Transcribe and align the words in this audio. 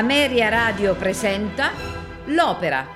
Ameria 0.00 0.48
Radio 0.48 0.94
presenta 0.94 1.72
L'Opera. 2.28 2.86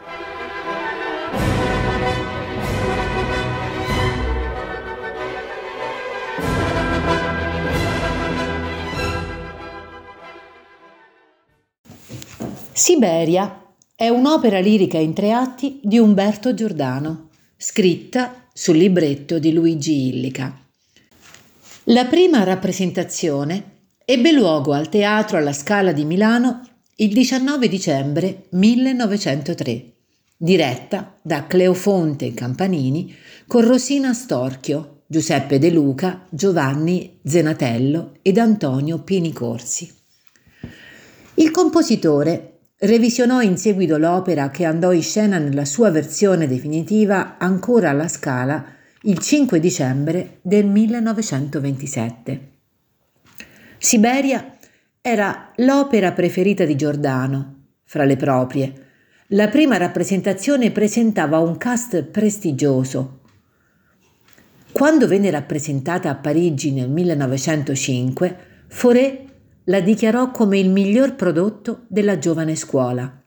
Siberia 12.72 13.66
è 13.94 14.08
un'opera 14.08 14.60
lirica 14.60 14.96
in 14.96 15.12
tre 15.12 15.32
atti 15.32 15.80
di 15.82 15.98
Umberto 15.98 16.54
Giordano, 16.54 17.28
scritta 17.58 18.46
sul 18.50 18.78
libretto 18.78 19.38
di 19.38 19.52
Luigi 19.52 20.08
Illica. 20.08 20.58
La 21.84 22.06
prima 22.06 22.44
rappresentazione 22.44 23.72
ebbe 24.06 24.32
luogo 24.32 24.72
al 24.72 24.88
Teatro 24.88 25.36
alla 25.36 25.52
Scala 25.52 25.92
di 25.92 26.06
Milano 26.06 26.62
il 26.96 27.12
19 27.12 27.66
dicembre 27.66 28.44
1903, 28.50 29.84
diretta 30.36 31.18
da 31.20 31.44
Cleofonte 31.44 32.32
Campanini 32.34 33.12
con 33.48 33.66
Rosina 33.66 34.12
Storchio, 34.12 35.02
Giuseppe 35.06 35.58
De 35.58 35.70
Luca, 35.70 36.24
Giovanni 36.30 37.18
Zenatello 37.24 38.18
ed 38.22 38.38
Antonio 38.38 39.02
Pini 39.02 39.32
Corsi. 39.32 39.92
Il 41.34 41.50
compositore 41.50 42.58
revisionò 42.78 43.40
in 43.40 43.56
seguito 43.56 43.98
l'opera 43.98 44.50
che 44.50 44.64
andò 44.64 44.92
in 44.92 45.02
scena 45.02 45.38
nella 45.38 45.64
sua 45.64 45.90
versione 45.90 46.46
definitiva 46.46 47.38
ancora 47.38 47.90
alla 47.90 48.06
Scala 48.06 48.64
il 49.02 49.18
5 49.18 49.58
dicembre 49.58 50.38
del 50.42 50.66
1927. 50.66 52.52
Siberia 53.78 54.53
era 55.06 55.50
l'opera 55.56 56.12
preferita 56.12 56.64
di 56.64 56.76
Giordano, 56.76 57.72
fra 57.84 58.04
le 58.04 58.16
proprie. 58.16 58.72
La 59.28 59.48
prima 59.48 59.76
rappresentazione 59.76 60.70
presentava 60.70 61.40
un 61.40 61.58
cast 61.58 62.04
prestigioso. 62.04 63.20
Quando 64.72 65.06
venne 65.06 65.30
rappresentata 65.30 66.08
a 66.08 66.14
Parigi 66.14 66.72
nel 66.72 66.88
1905, 66.88 68.36
Fauré 68.66 69.26
la 69.64 69.80
dichiarò 69.80 70.30
come 70.30 70.58
il 70.58 70.70
miglior 70.70 71.16
prodotto 71.16 71.84
della 71.88 72.16
giovane 72.16 72.56
scuola. 72.56 73.22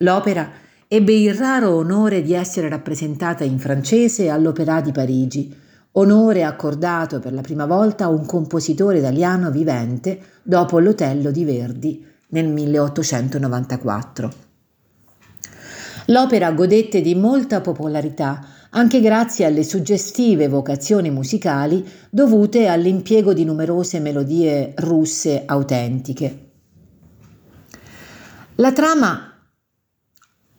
L'opera 0.00 0.50
ebbe 0.86 1.14
il 1.14 1.32
raro 1.32 1.76
onore 1.76 2.20
di 2.20 2.34
essere 2.34 2.68
rappresentata 2.68 3.42
in 3.42 3.58
francese 3.58 4.28
all'Opéra 4.28 4.82
di 4.82 4.92
Parigi, 4.92 5.56
onore 5.92 6.44
accordato 6.44 7.18
per 7.18 7.32
la 7.32 7.40
prima 7.40 7.66
volta 7.66 8.04
a 8.04 8.08
un 8.08 8.24
compositore 8.24 8.98
italiano 8.98 9.50
vivente 9.50 10.20
dopo 10.42 10.78
l'Otello 10.78 11.30
di 11.30 11.44
Verdi 11.44 12.06
nel 12.28 12.48
1894. 12.48 14.32
L'opera 16.06 16.52
godette 16.52 17.00
di 17.00 17.14
molta 17.14 17.60
popolarità 17.60 18.44
anche 18.70 19.00
grazie 19.00 19.46
alle 19.46 19.64
suggestive 19.64 20.48
vocazioni 20.48 21.10
musicali 21.10 21.84
dovute 22.08 22.68
all'impiego 22.68 23.32
di 23.32 23.44
numerose 23.44 23.98
melodie 23.98 24.74
russe 24.76 25.42
autentiche. 25.44 26.50
La 28.56 28.72
trama 28.72 29.32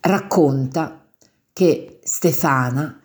racconta 0.01 1.05
che 1.53 1.99
Stefana, 2.03 2.99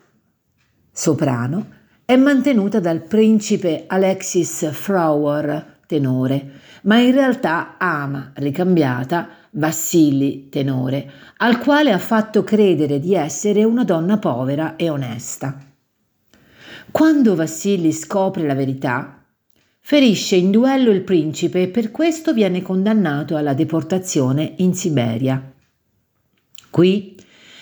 soprano, 0.91 1.75
è 2.07 2.15
mantenuta 2.15 2.79
dal 2.79 3.01
principe 3.01 3.83
Alexis 3.85 4.71
Frauer, 4.71 5.79
tenore, 5.85 6.51
ma 6.83 6.99
in 6.99 7.11
realtà 7.11 7.75
ama, 7.77 8.31
ricambiata, 8.35 9.27
Vassili, 9.49 10.47
tenore, 10.47 11.11
al 11.35 11.59
quale 11.59 11.91
ha 11.91 11.97
fatto 11.97 12.45
credere 12.45 13.01
di 13.01 13.13
essere 13.13 13.65
una 13.65 13.83
donna 13.83 14.17
povera 14.19 14.77
e 14.77 14.89
onesta. 14.89 15.59
Quando 16.91 17.35
Vassili 17.35 17.91
scopre 17.91 18.45
la 18.45 18.55
verità, 18.55 19.21
ferisce 19.81 20.37
in 20.37 20.49
duello 20.49 20.91
il 20.91 21.01
principe 21.01 21.63
e 21.63 21.67
per 21.67 21.91
questo 21.91 22.31
viene 22.31 22.61
condannato 22.61 23.35
alla 23.35 23.53
deportazione 23.53 24.53
in 24.59 24.73
Siberia. 24.73 25.51
Qui 26.69 27.17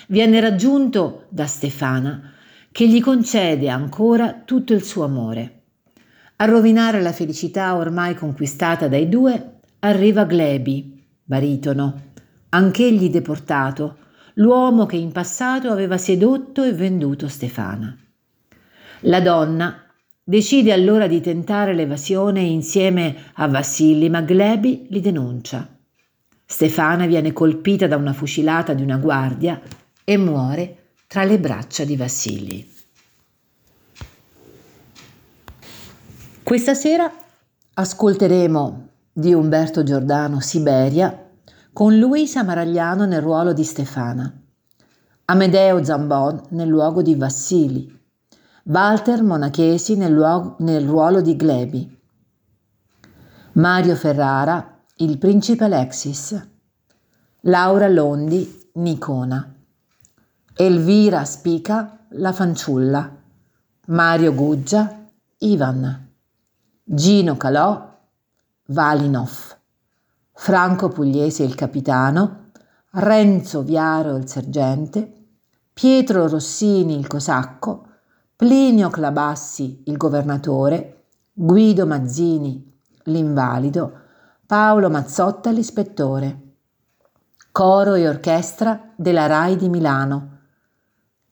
viene 0.06 0.40
raggiunto 0.40 1.24
da 1.30 1.48
Stefana, 1.48 2.34
che 2.76 2.90
gli 2.90 3.00
concede 3.00 3.70
ancora 3.70 4.42
tutto 4.44 4.74
il 4.74 4.84
suo 4.84 5.06
amore. 5.06 5.62
A 6.36 6.44
rovinare 6.44 7.02
la 7.02 7.14
felicità 7.14 7.74
ormai 7.78 8.16
conquistata 8.16 8.90
dai 8.90 9.08
due 9.08 9.60
arriva 9.80 10.26
Glebi, 10.26 11.02
baritono, 11.24 12.02
anch'egli 12.50 13.10
deportato, 13.10 14.00
l'uomo 14.34 14.86
che 14.86 14.98
in 14.98 15.14
passato 15.14 15.72
aveva 15.72 15.98
sedotto 15.98 16.64
e 16.64 16.74
venduto 16.74 17.30
Stefana. 17.30 17.98
La 19.04 19.22
donna 19.22 19.82
decide 20.22 20.74
allora 20.74 21.08
di 21.08 21.22
tentare 21.22 21.74
l'evasione 21.74 22.42
insieme 22.42 23.16
a 23.36 23.48
Vassilli, 23.48 24.10
ma 24.10 24.20
Glebi 24.20 24.88
li 24.90 25.00
denuncia. 25.00 25.66
Stefana 26.46 27.06
viene 27.06 27.32
colpita 27.32 27.88
da 27.88 27.96
una 27.96 28.12
fucilata 28.12 28.74
di 28.74 28.84
una 28.84 28.98
guardia 28.98 29.62
e 30.04 30.18
muore 30.18 30.80
tra 31.16 31.24
le 31.24 31.40
braccia 31.40 31.86
di 31.86 31.96
Vassili. 31.96 32.74
Questa 36.44 36.74
sera 36.74 37.10
ascolteremo 37.74 38.88
di 39.14 39.34
Umberto 39.34 39.84
Giordano 39.84 40.42
Siberia 40.42 41.32
con 41.72 41.98
Luisa 41.98 42.44
Maragliano 42.44 43.06
nel 43.06 43.22
ruolo 43.22 43.54
di 43.54 43.64
Stefana, 43.64 44.30
Amedeo 45.24 45.82
Zambon 45.86 46.48
nel 46.50 46.68
luogo 46.68 47.02
di 47.02 47.16
Vassili, 47.16 47.98
Walter 48.64 49.24
Monachesi 49.24 49.96
nel, 49.96 50.12
luogo, 50.12 50.58
nel 50.60 50.86
ruolo 50.86 51.22
di 51.22 51.38
Glebi, 51.38 51.98
Mario 53.54 53.96
Ferrara 53.96 54.84
il 54.98 55.18
principe 55.18 55.64
Alexis, 55.64 56.46
Laura 57.44 57.88
Londi, 57.88 58.70
Nicona, 58.74 59.55
Elvira 60.58 61.26
Spica, 61.26 62.06
la 62.12 62.32
fanciulla, 62.32 63.14
Mario 63.88 64.34
Guggia, 64.34 65.06
Ivan, 65.40 66.12
Gino 66.82 67.36
Calò, 67.36 68.00
Valinov, 68.68 69.58
Franco 70.32 70.88
Pugliese 70.88 71.44
il 71.44 71.56
capitano, 71.56 72.52
Renzo 72.92 73.64
Viaro 73.64 74.16
il 74.16 74.30
sergente, 74.30 75.26
Pietro 75.74 76.30
Rossini 76.30 76.98
il 76.98 77.08
cosacco, 77.08 77.88
Plinio 78.34 78.90
Clabassi 78.90 79.84
il 79.88 79.98
governatore, 79.98 81.08
Guido 81.34 81.86
Mazzini 81.86 82.80
l'invalido, 83.04 83.92
Paolo 84.46 84.90
Mazzotta 84.90 85.52
l'ispettore. 85.52 86.44
Coro 87.52 87.96
e 87.96 88.08
orchestra 88.08 88.94
della 88.96 89.26
RAI 89.26 89.58
di 89.58 89.68
Milano. 89.68 90.35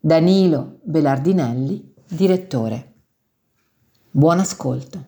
Danilo 0.06 0.80
Belardinelli, 0.84 1.94
direttore. 2.06 2.94
Buon 4.12 4.40
ascolto. 4.40 5.06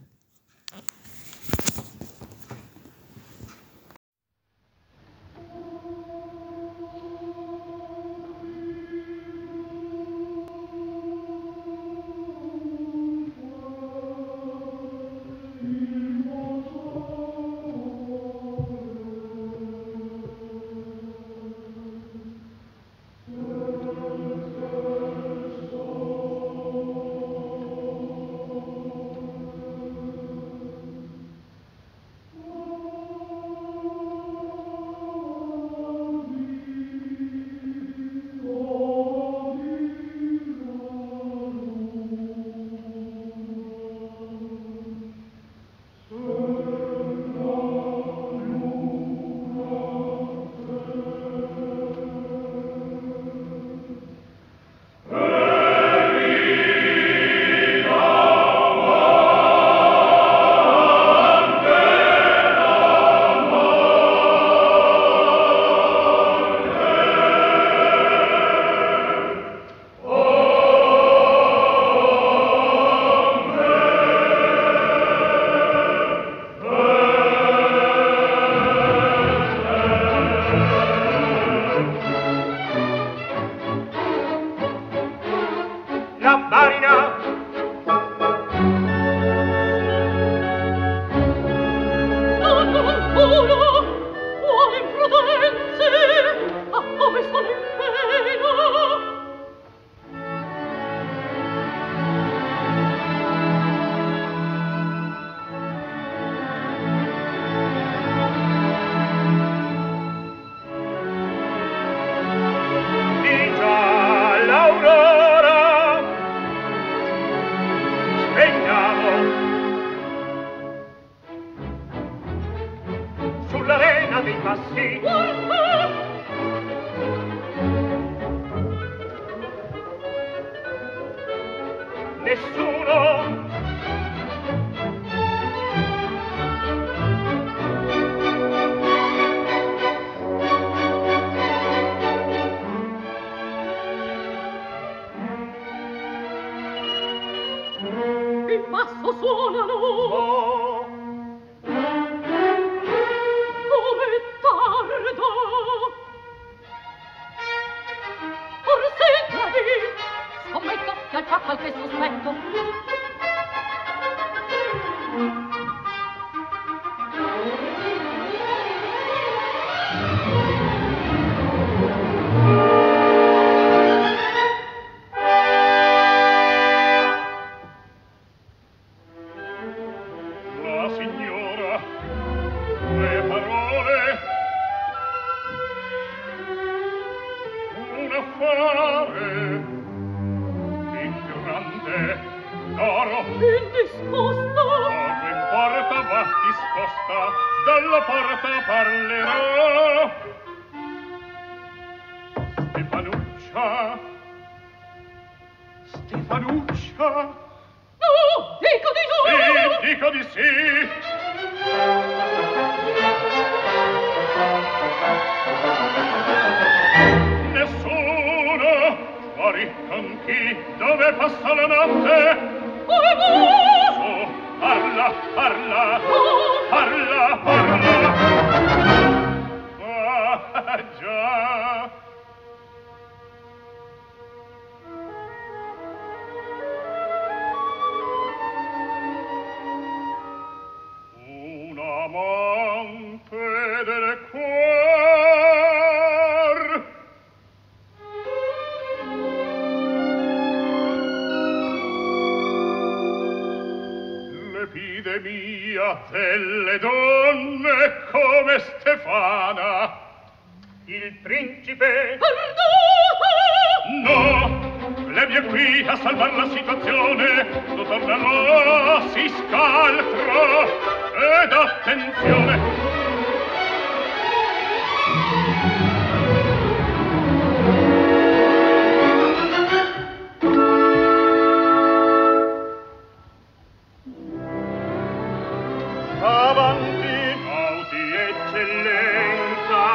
avanti 286.46 287.18
auti 287.60 288.04
eccellenza. 288.30 289.86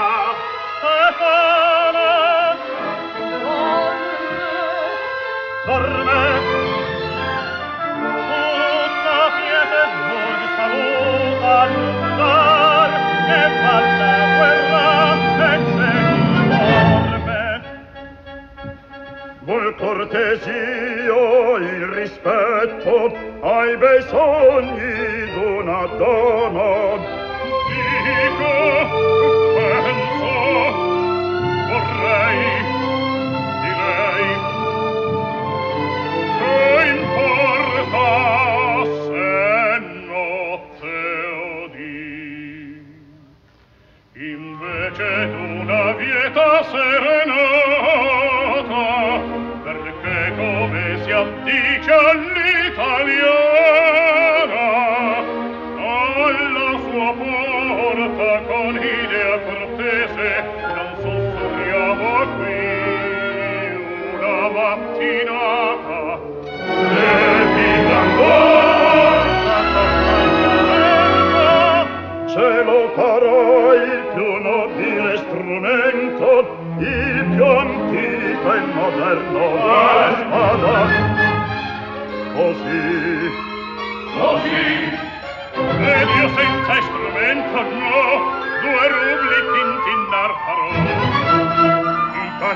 E 0.83 1.12
fana 1.19 2.12
dorme 5.66 6.25
tutta 8.30 9.19
piete 9.37 9.83
voi 10.09 10.42
saluta 10.57 11.54
lutar 11.73 12.90
e 13.38 13.42
palla 13.62 14.14
guerra 14.37 14.90
e 15.47 15.54
c'è 15.71 15.95
Vol 19.42 19.66
cortesio 19.76 21.21
il 21.57 21.87
rispetto 21.99 22.95
ai 23.42 23.76
bei 23.76 24.02
sogni 24.09 25.10
Madonna. 25.80 26.79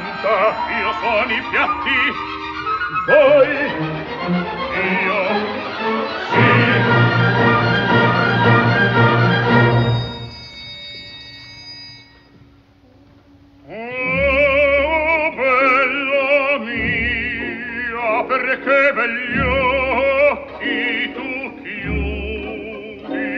canta, 0.05 0.55
io 0.79 0.93
sono 1.01 1.33
i 1.33 1.43
piatti, 1.51 1.99
voi, 3.07 3.53
io, 5.03 5.19
sì. 6.31 6.49
Oh, 13.67 15.31
bella 15.35 16.59
mia, 16.59 18.25
perché 18.25 18.93
begli 18.93 19.39
occhi 20.33 21.13
tu 21.15 21.29
chiudi, 21.63 23.33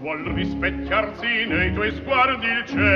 vuol 0.00 0.22
rispecchiarsi 0.34 1.46
nei 1.46 1.72
tuoi 1.74 1.90
sguardi 1.92 2.46
il 2.46 2.64
cielo, 2.66 2.87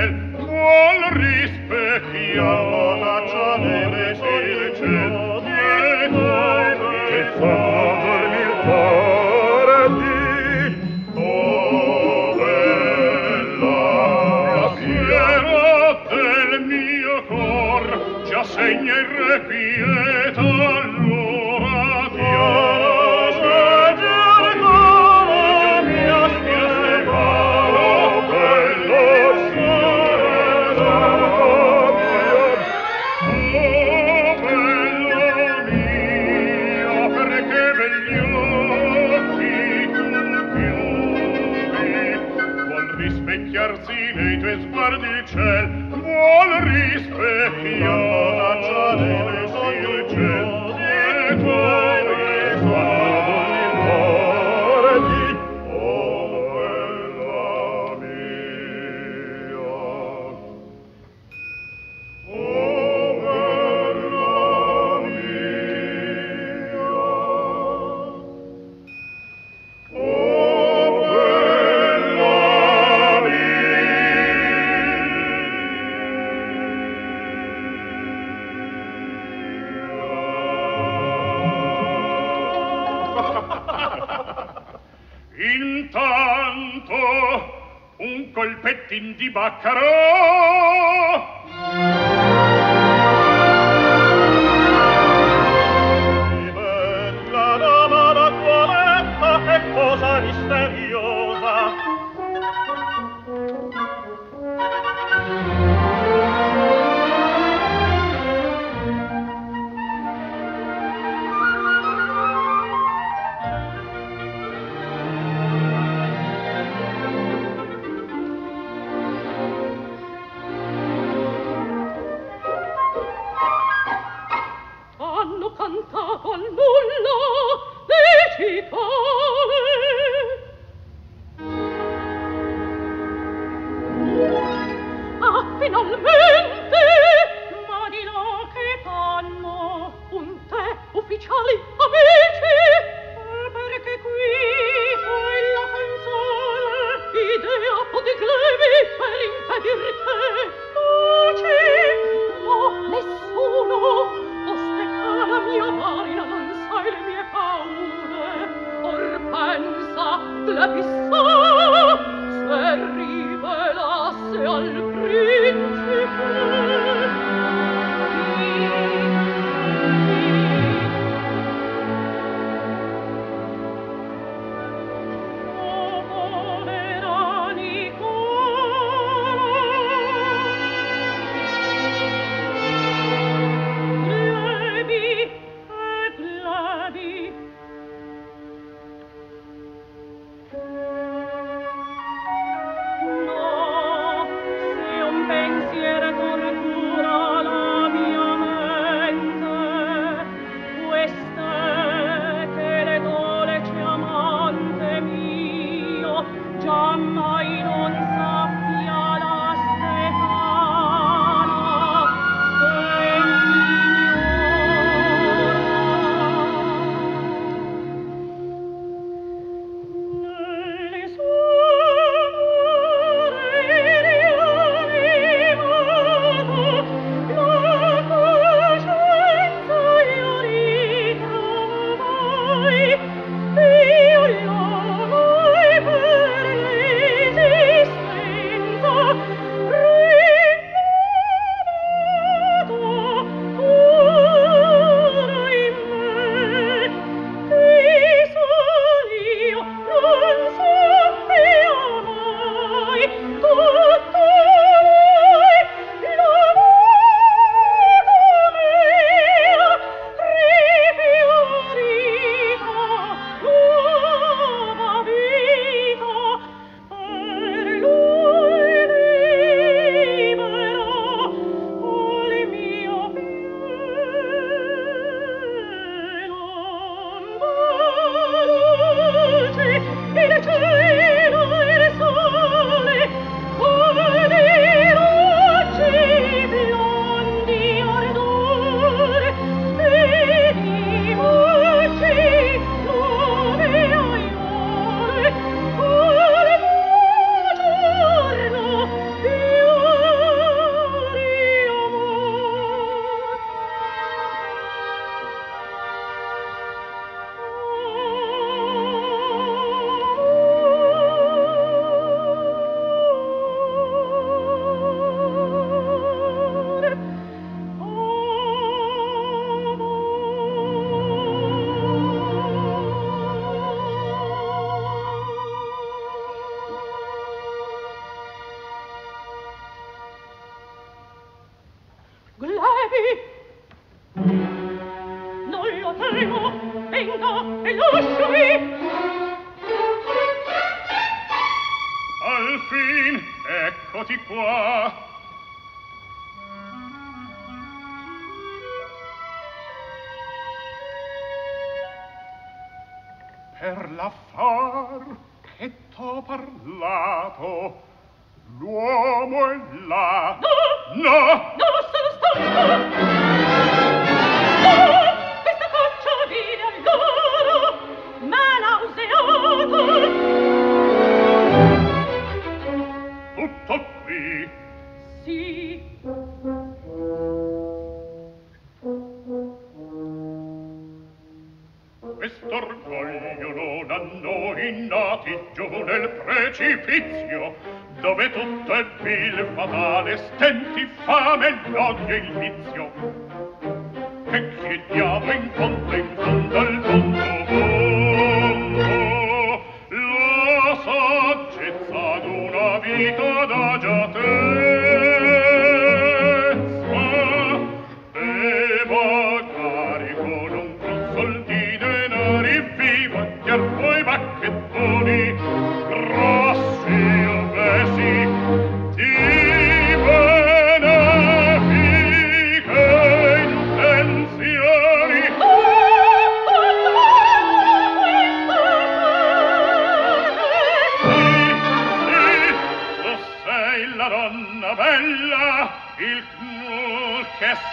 di 89.17 89.31
baccaro 89.31 90.22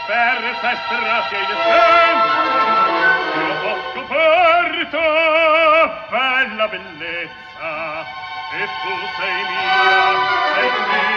sferza 0.10 0.72
e 0.72 0.78
stracia 0.86 1.38
in 1.38 1.43
essenza 1.54 2.39
io 3.38 3.54
ho 3.62 3.78
scoperto 3.91 5.04
bella 6.10 6.67
bellezza. 6.67 8.17
E 8.52 8.65
tu 8.82 8.93
sei 9.19 9.39
mia 9.50 10.10
sei 10.56 10.69
qui 10.89 11.10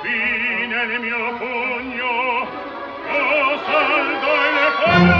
qui 0.00 0.66
nel 0.66 1.00
mio 1.00 1.22
pugno. 1.38 2.12
Io 3.08 3.58
saldo 3.64 4.28
il 4.34 4.72
cuore 4.76 5.19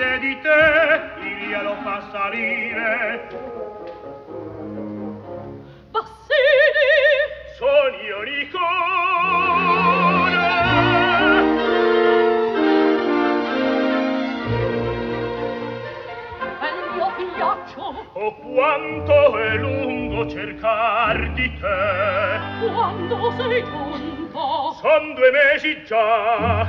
vede 0.00 0.18
di 0.18 0.40
te, 0.40 1.00
Lilia 1.20 1.62
lo 1.62 1.76
fa 1.82 2.00
salire. 2.10 3.28
Bassini! 5.90 6.88
Sogno 7.58 8.22
Nicone! 8.22 8.58
E 16.60 16.66
il 16.66 16.80
mio 16.94 17.08
figliaccio! 17.16 17.84
Oh, 18.14 18.34
quanto 18.36 19.38
è 19.38 19.56
lungo 19.56 20.26
cercar 20.30 21.30
di 21.32 21.52
te! 21.58 22.68
Quando 22.72 23.32
sei 23.36 23.62
giunto? 23.64 24.72
Son 24.80 25.14
due 25.14 25.30
mesi 25.30 25.84
già! 25.84 26.59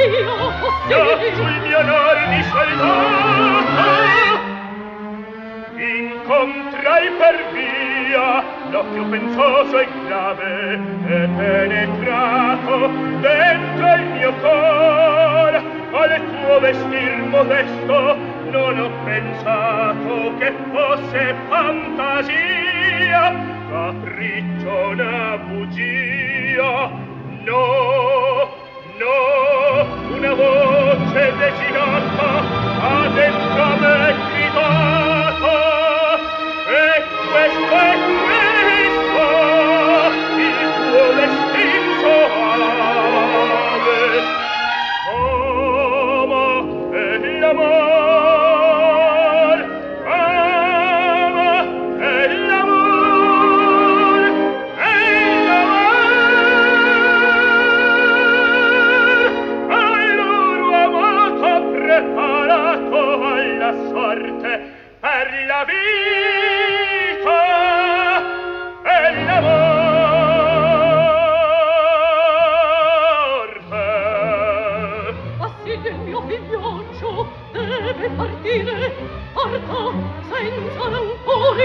Dio! 0.00 0.52
Ghiaccio 0.86 1.42
il 1.42 1.60
pianar 1.68 2.28
di 2.28 2.42
scialdata 2.42 3.88
Incontrai 5.76 7.10
per 7.18 7.36
via 7.52 8.44
L'occhio 8.70 9.04
pensoso 9.06 9.78
e 9.78 9.88
grave 10.06 10.78
E 11.06 11.28
penetrato 11.36 12.88
dentro 13.20 13.94
il 13.94 14.04
mio 14.14 14.32
cor 14.40 15.54
Al 15.92 16.22
tuo 16.30 16.60
vestir 16.60 17.16
modesto 17.28 18.16
Non 18.50 18.78
ho 18.78 18.90
pensato 19.04 20.34
che 20.38 20.52
fosse 20.72 21.34
fantasia 21.48 23.34
Capriccio 23.68 24.88
una 24.88 25.36
bugia 25.46 26.90
No! 27.44 28.59
no 29.00 29.16
una 30.14 30.32
voce 30.34 31.32
desinata 31.40 32.30
ha 32.86 33.08
dentro 33.14 33.62
a 33.62 33.76
me 33.80 34.14
gridata 34.28 35.58
e 36.68 37.04
questo 37.30 37.74
è 37.76 37.94
Cristo 38.26 39.26
il 40.36 40.68
tuo 40.76 41.04
destino 41.18 41.90
soave 42.02 42.88
ama 46.28 46.44
e 46.92 47.38
l'amore. 47.38 48.09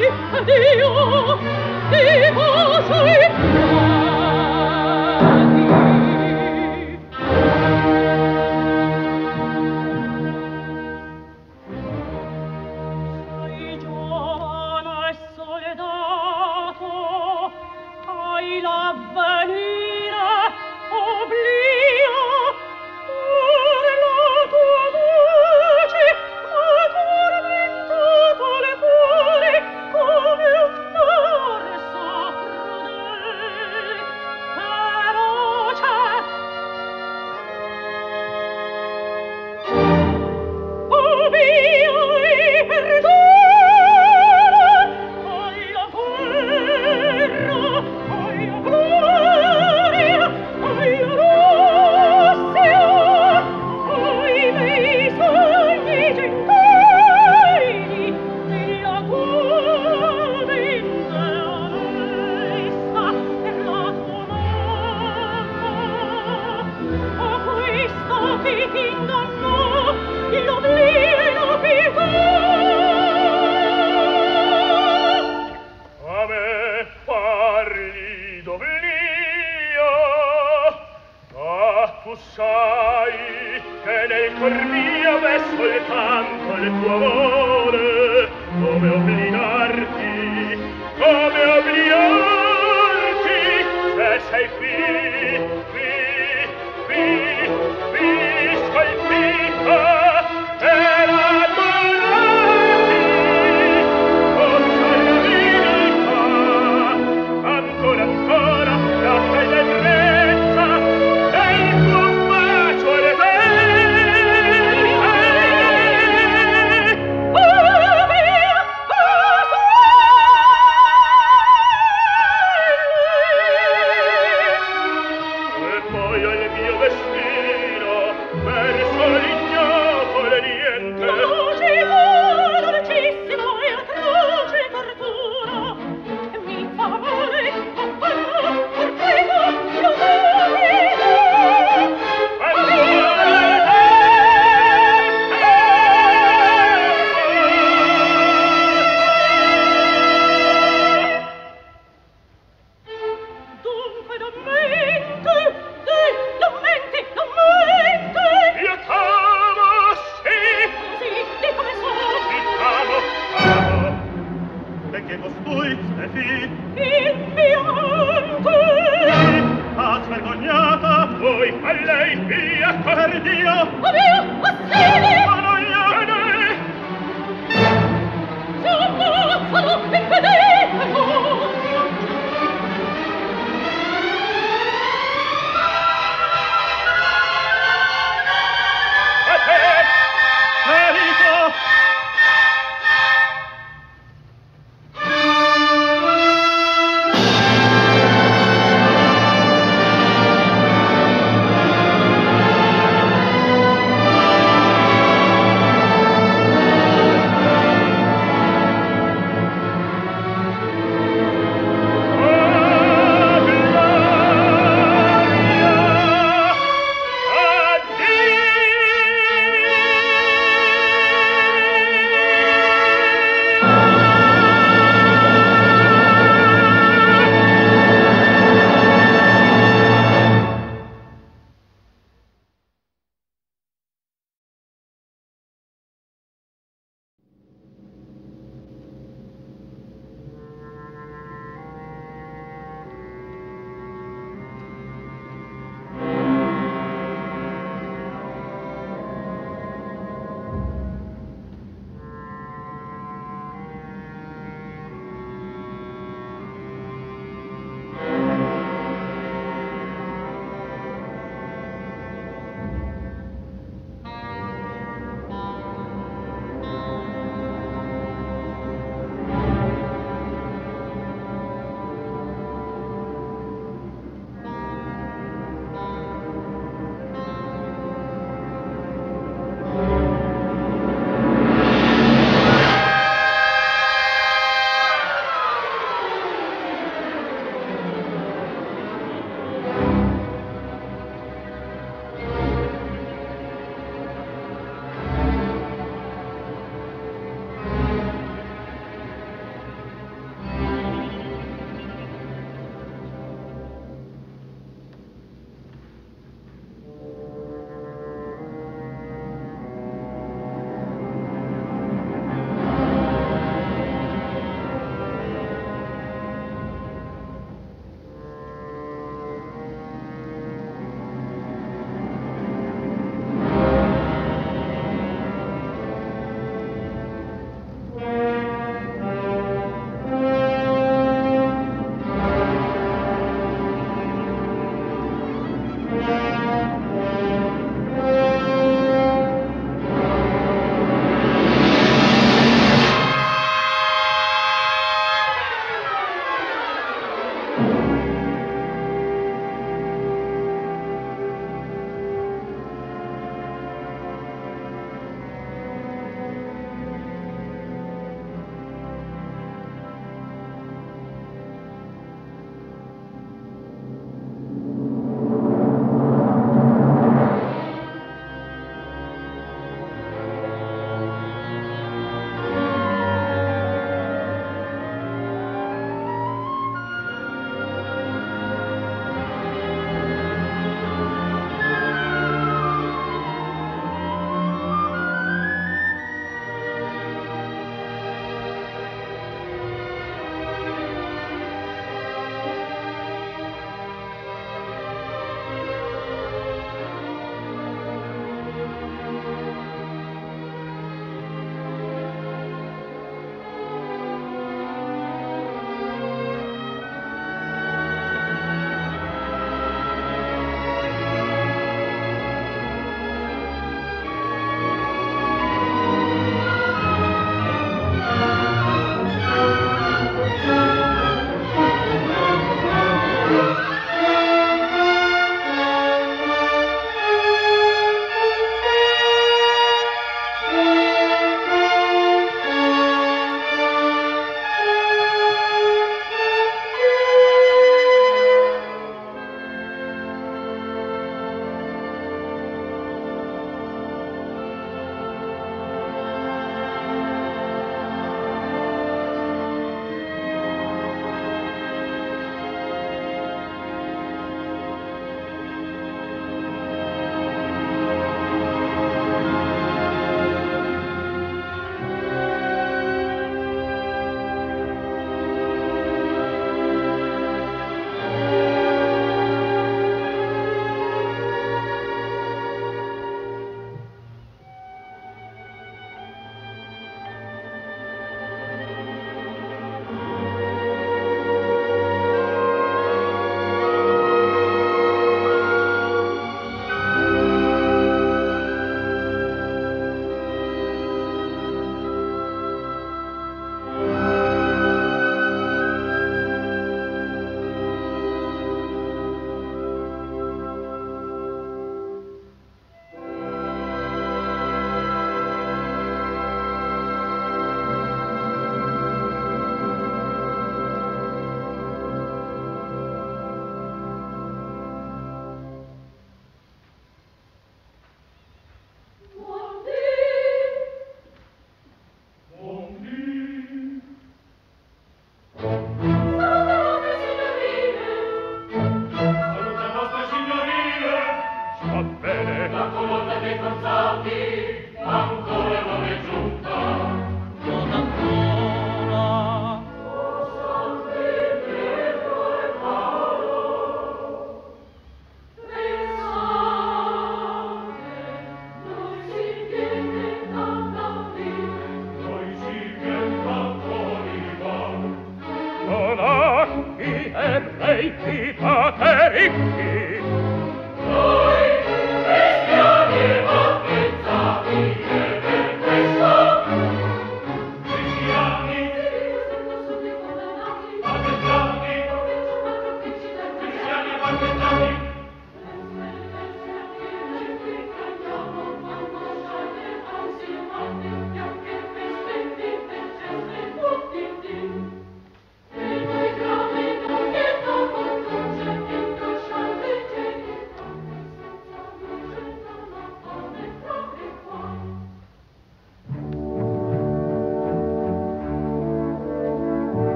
Adio, 0.00 0.12
Dio, 0.46 1.38
Dio, 1.90 3.79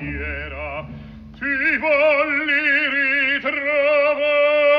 fiera 0.00 0.86
ti 1.38 1.76
volli 1.76 2.62
ritrovare 3.36 4.69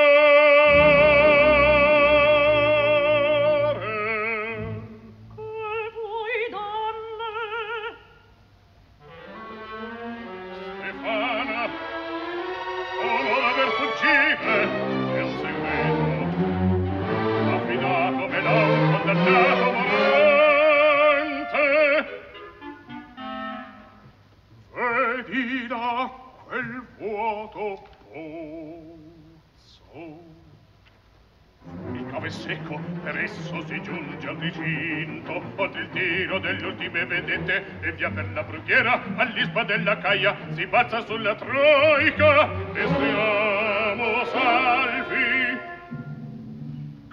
della 39.64 39.97
caia 39.97 40.36
si 40.52 40.66
balza 40.68 41.04
sulla 41.06 41.36
troica 41.36 42.49
e 42.74 42.88
siamo 42.88 44.26
salvi. 44.26 45.60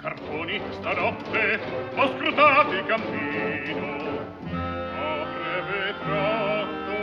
Carponi 0.00 0.60
stanotte 0.70 1.60
ho 1.94 2.16
il 2.72 2.84
cammino, 2.86 3.96
a 4.52 5.26
breve 5.34 5.94
tratto 6.04 6.98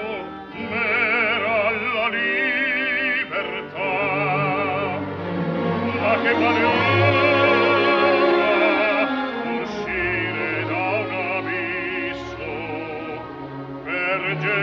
m'era 0.70 1.72
la 1.72 2.08
libertà. 2.10 3.90
Ma 6.00 6.14
che 6.22 6.34
vale 6.34 7.35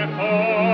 Oh. 0.04 0.71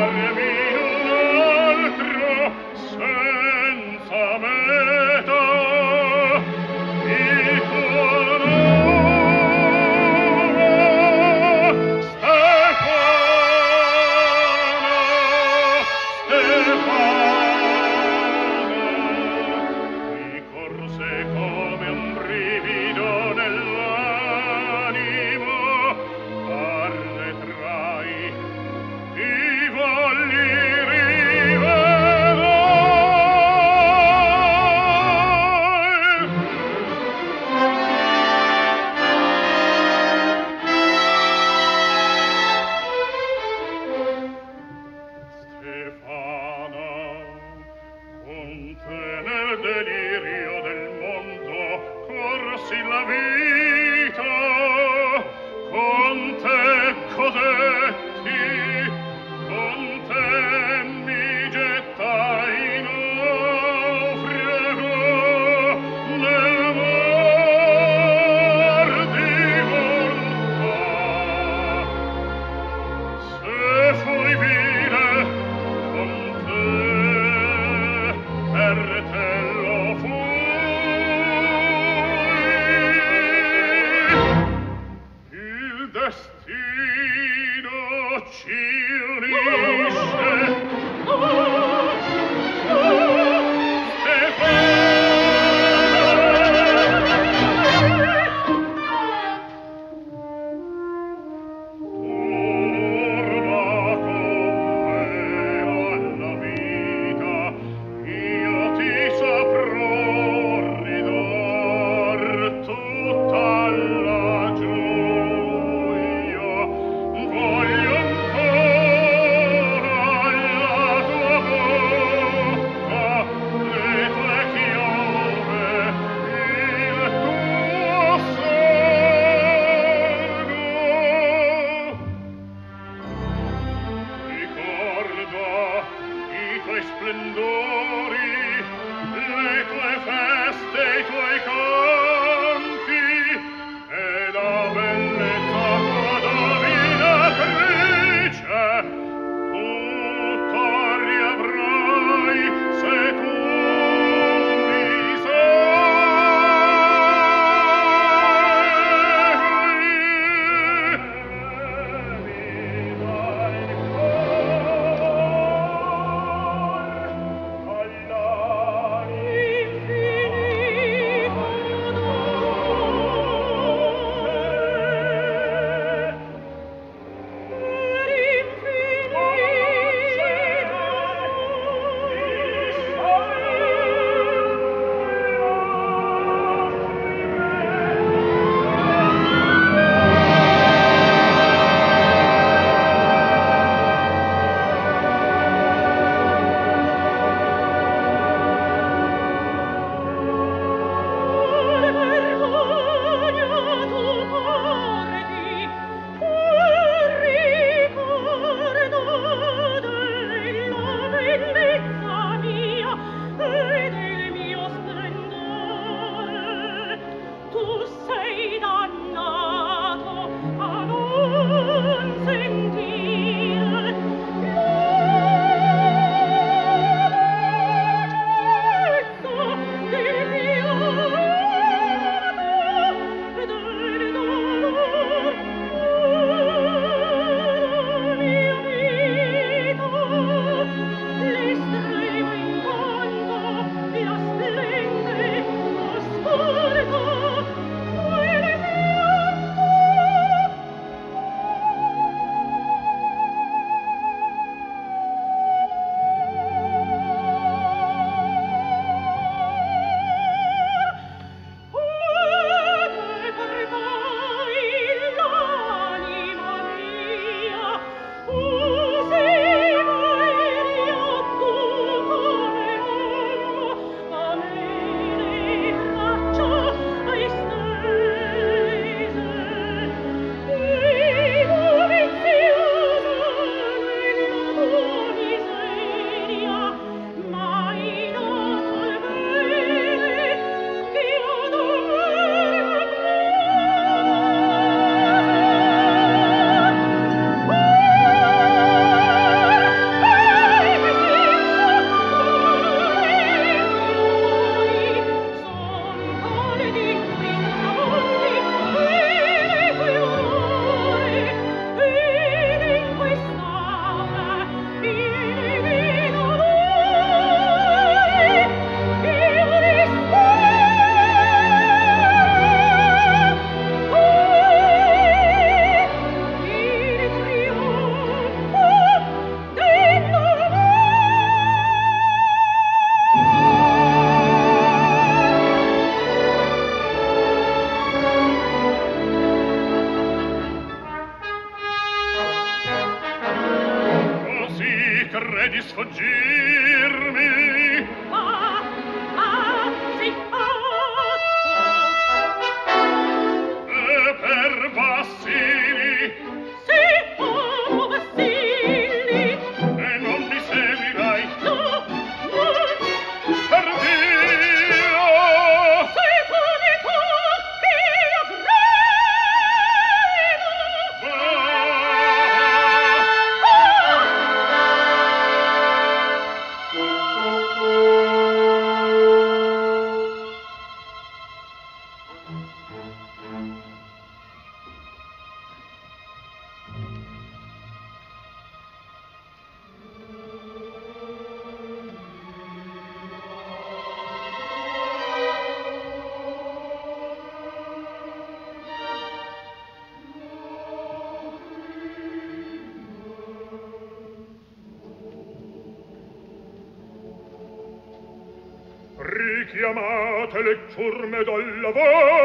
te 410.30 410.42
le 410.42 410.58
ciurme 410.74 411.24
dal 411.24 411.60
lavoro. 411.62 412.17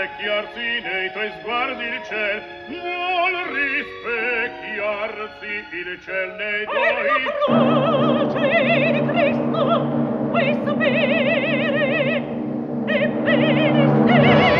rispecchiarsi 0.00 0.80
nei 0.82 1.12
tuoi 1.12 1.30
sguardi 1.40 1.84
il 1.84 2.00
ciel 2.08 2.42
non 2.68 3.32
rispecchiarsi 3.52 5.52
il 5.76 6.00
ciel 6.02 6.34
nei 6.38 6.64
tuoi. 6.64 7.28
oh, 7.48 8.32
Cristo 9.12 9.60
puoi 10.30 10.58
sapere 10.64 12.24
e 12.86 13.10
sei 13.24 14.59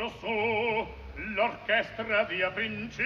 loro 0.00 0.88
l'orchestra 1.34 2.24
via 2.24 2.50
principi. 2.50 3.00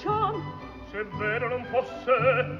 ciò. 0.00 0.32
Se 0.90 1.04
vero 1.18 1.48
non 1.48 1.64
fosse, 1.66 2.59